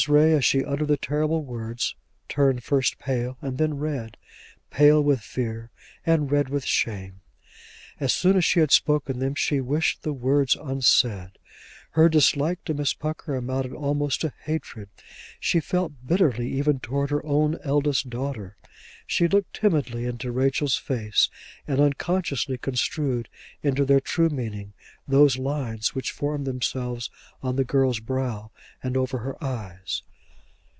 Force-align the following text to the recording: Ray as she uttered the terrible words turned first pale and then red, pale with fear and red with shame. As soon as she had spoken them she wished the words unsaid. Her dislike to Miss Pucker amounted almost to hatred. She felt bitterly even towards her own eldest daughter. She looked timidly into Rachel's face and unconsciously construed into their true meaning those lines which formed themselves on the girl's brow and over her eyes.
Ray 0.07 0.33
as 0.33 0.43
she 0.43 0.65
uttered 0.65 0.87
the 0.87 0.97
terrible 0.97 1.43
words 1.43 1.93
turned 2.27 2.63
first 2.63 2.97
pale 2.97 3.37
and 3.39 3.59
then 3.59 3.75
red, 3.77 4.17
pale 4.71 4.99
with 4.99 5.21
fear 5.21 5.69
and 6.03 6.31
red 6.31 6.49
with 6.49 6.65
shame. 6.65 7.21
As 7.99 8.11
soon 8.11 8.35
as 8.35 8.43
she 8.43 8.61
had 8.61 8.71
spoken 8.71 9.19
them 9.19 9.35
she 9.35 9.61
wished 9.61 10.01
the 10.01 10.11
words 10.13 10.55
unsaid. 10.59 11.37
Her 11.91 12.09
dislike 12.09 12.63
to 12.63 12.73
Miss 12.73 12.95
Pucker 12.95 13.35
amounted 13.35 13.73
almost 13.73 14.21
to 14.21 14.33
hatred. 14.45 14.89
She 15.39 15.59
felt 15.59 15.91
bitterly 16.07 16.49
even 16.51 16.79
towards 16.79 17.11
her 17.11 17.23
own 17.23 17.59
eldest 17.63 18.09
daughter. 18.09 18.55
She 19.05 19.27
looked 19.27 19.53
timidly 19.53 20.05
into 20.05 20.31
Rachel's 20.31 20.77
face 20.77 21.29
and 21.67 21.81
unconsciously 21.81 22.57
construed 22.57 23.27
into 23.61 23.83
their 23.83 23.99
true 23.99 24.29
meaning 24.29 24.71
those 25.05 25.37
lines 25.37 25.93
which 25.93 26.11
formed 26.13 26.47
themselves 26.47 27.09
on 27.43 27.57
the 27.57 27.65
girl's 27.65 27.99
brow 27.99 28.51
and 28.81 28.95
over 28.95 29.17
her 29.17 29.43
eyes. 29.43 30.03